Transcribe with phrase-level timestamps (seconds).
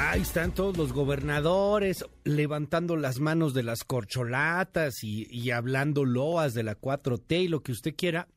[0.00, 6.62] Ahí están todos los gobernadores levantando las manos de las corcholatas y, hablando loas de
[6.62, 8.28] la 4T y lo que usted quiera,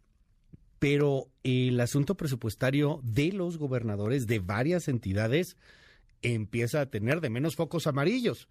[0.79, 5.55] pero el asunto presupuestario de los gobernadores de varias entidades
[6.23, 8.49] empieza a tener de menos focos amarillos.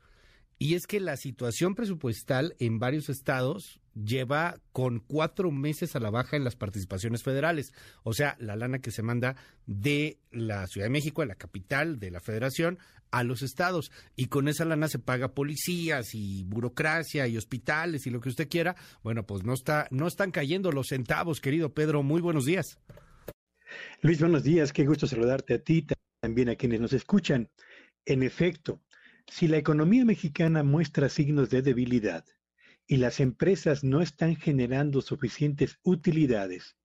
[0.61, 6.11] Y es que la situación presupuestal en varios estados lleva con cuatro meses a la
[6.11, 7.73] baja en las participaciones federales.
[8.03, 9.37] O sea, la lana que se manda
[9.67, 12.79] de la Ciudad de México, de la capital de la federación,
[13.11, 13.91] a los estados.
[14.17, 18.49] Y con esa lana se paga policías y burocracia y hospitales y lo que usted
[18.49, 18.77] quiera.
[19.03, 22.03] Bueno, pues no, está, no están cayendo los centavos, querido Pedro.
[22.03, 22.79] Muy buenos días.
[24.03, 24.73] Luis, buenos días.
[24.73, 25.87] Qué gusto saludarte a ti,
[26.21, 27.51] también a quienes nos escuchan.
[28.05, 28.81] En efecto,
[29.27, 32.25] si la economía mexicana muestra signos de debilidad
[32.91, 36.77] y las empresas no están generando suficientes utilidades,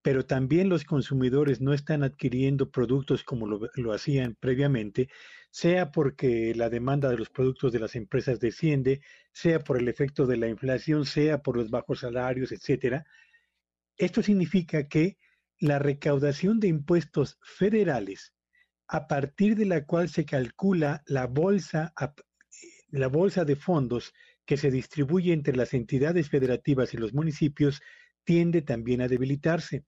[0.00, 5.10] pero también los consumidores no están adquiriendo productos como lo, hacían previamente,
[5.50, 9.02] sea porque la demanda de los productos de las empresas desciende,
[9.34, 13.04] sea por el efecto de la inflación, sea por los bajos salarios, etcétera.
[13.98, 15.18] Esto significa que
[15.58, 18.32] la recaudación de impuestos federales
[18.88, 21.92] a partir de la cual se calcula la bolsa,
[22.88, 24.14] la bolsa de fondos
[24.46, 27.80] que se distribuye entre las entidades federativas y los municipios,
[28.24, 29.84] tiende también a debilitarse.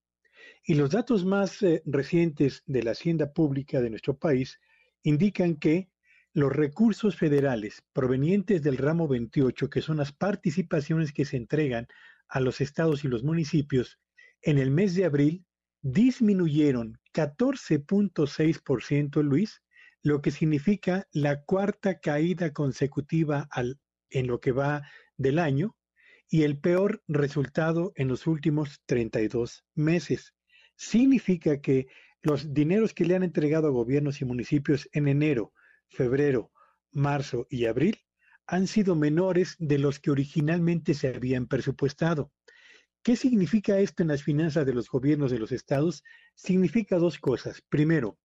[0.64, 4.60] Y los datos más eh, recientes de la hacienda pública de nuestro país
[5.02, 5.88] indican que
[6.34, 11.86] los recursos federales provenientes del ramo 28, que son las participaciones que se entregan
[12.28, 13.98] a los estados y los municipios,
[14.40, 15.44] en el mes de abril
[15.82, 19.62] disminuyeron 14.6%, Luis,
[20.02, 23.78] lo que significa la cuarta caída consecutiva al,
[24.12, 24.82] en lo que va
[25.16, 25.76] del año
[26.28, 30.34] y el peor resultado en los últimos 32 meses.
[30.76, 31.86] Significa que
[32.22, 35.52] los dineros que le han entregado a gobiernos y municipios en enero,
[35.88, 36.50] febrero,
[36.92, 37.98] marzo y abril
[38.46, 42.32] han sido menores de los que originalmente se habían presupuestado.
[43.02, 46.04] ¿Qué significa esto en las finanzas de los gobiernos de los estados?
[46.34, 47.60] Significa dos cosas.
[47.68, 48.18] Primero,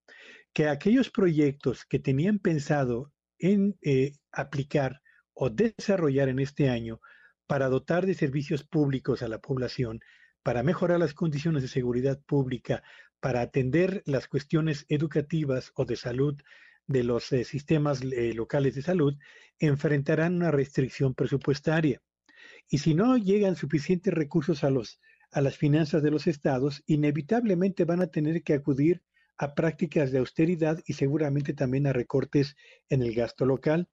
[0.53, 5.01] que aquellos proyectos que tenían pensado en eh, aplicar
[5.39, 6.99] o desarrollar en este año
[7.45, 10.01] para dotar de servicios públicos a la población,
[10.41, 12.83] para mejorar las condiciones de seguridad pública,
[13.19, 16.35] para atender las cuestiones educativas o de salud
[16.87, 19.15] de los eh, sistemas eh, locales de salud,
[19.59, 22.01] enfrentarán una restricción presupuestaria.
[22.69, 24.99] Y si no llegan suficientes recursos a, los,
[25.31, 29.03] a las finanzas de los estados, inevitablemente van a tener que acudir
[29.37, 32.55] a prácticas de austeridad y seguramente también a recortes
[32.89, 33.87] en el gasto local,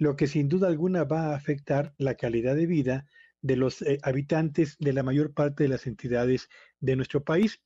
[0.00, 3.06] lo que sin duda alguna va a afectar la calidad de vida
[3.42, 6.48] de los eh, habitantes de la mayor parte de las entidades
[6.80, 7.60] de nuestro país.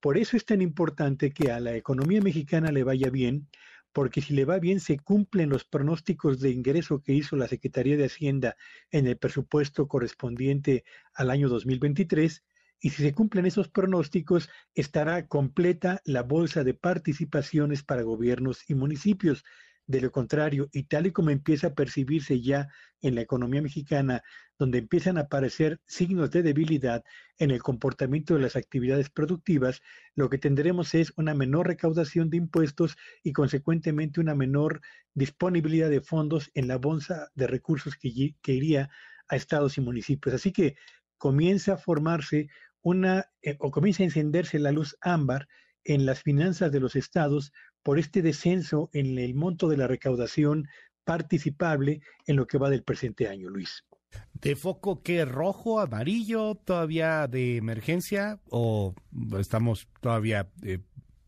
[0.00, 3.50] Por eso es tan importante que a la economía mexicana le vaya bien,
[3.92, 7.98] porque si le va bien se cumplen los pronósticos de ingreso que hizo la Secretaría
[7.98, 8.56] de Hacienda
[8.90, 12.44] en el presupuesto correspondiente al año 2023,
[12.80, 18.74] y si se cumplen esos pronósticos, estará completa la bolsa de participaciones para gobiernos y
[18.74, 19.44] municipios.
[19.86, 22.68] De lo contrario, y tal y como empieza a percibirse ya
[23.02, 24.22] en la economía mexicana,
[24.58, 27.04] donde empiezan a aparecer signos de debilidad
[27.38, 29.82] en el comportamiento de las actividades productivas,
[30.14, 34.80] lo que tendremos es una menor recaudación de impuestos y consecuentemente una menor
[35.12, 38.08] disponibilidad de fondos en la bolsa de recursos que,
[38.46, 38.90] iría
[39.28, 40.34] a estados y municipios.
[40.34, 40.76] Así que
[41.18, 42.48] comienza a formarse
[42.80, 45.48] una, eh, o comienza a encenderse la luz ámbar
[45.84, 47.52] en las finanzas de los estados
[47.84, 50.66] por este descenso en el monto de la recaudación
[51.04, 53.84] participable en lo que va del presente año, Luis.
[54.32, 55.24] ¿De foco qué?
[55.24, 58.94] ¿Rojo, amarillo, todavía de emergencia o
[59.38, 60.78] estamos todavía eh,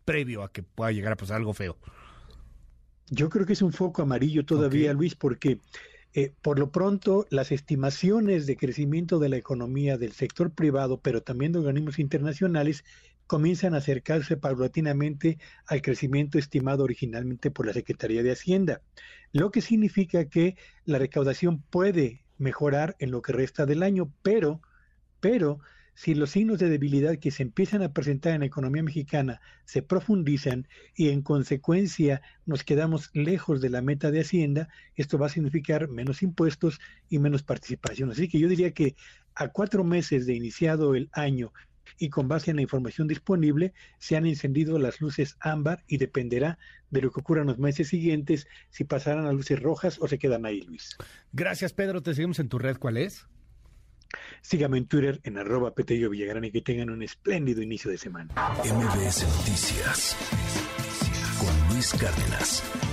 [0.04, 1.76] previo a que pueda llegar a pasar algo feo?
[3.08, 5.60] Yo creo que es un foco amarillo todavía, Luis, porque
[6.14, 11.22] eh, por lo pronto las estimaciones de crecimiento de la economía del sector privado, pero
[11.22, 12.84] también de organismos internacionales,
[13.26, 18.82] comienzan a acercarse paulatinamente al crecimiento estimado originalmente por la Secretaría de Hacienda,
[19.32, 24.60] lo que significa que la recaudación puede mejorar en lo que resta del año, pero,
[25.20, 25.60] pero
[25.94, 29.80] si los signos de debilidad que se empiezan a presentar en la economía mexicana se
[29.80, 35.30] profundizan y en consecuencia nos quedamos lejos de la meta de Hacienda, esto va a
[35.30, 38.10] significar menos impuestos y menos participación.
[38.10, 38.94] Así que yo diría que
[39.34, 41.52] a cuatro meses de iniciado el año
[41.98, 46.58] y con base en la información disponible se han encendido las luces ámbar y dependerá
[46.90, 50.18] de lo que ocurra en los meses siguientes si pasarán a luces rojas o se
[50.18, 50.96] quedan ahí, Luis.
[51.32, 52.02] Gracias, Pedro.
[52.02, 52.76] Te seguimos en tu red.
[52.78, 53.26] ¿Cuál es?
[54.40, 58.32] Sígame en Twitter en arroba Petello Villagrán y que tengan un espléndido inicio de semana.
[58.64, 60.16] MBS Noticias
[61.38, 62.85] con Luis Cárdenas.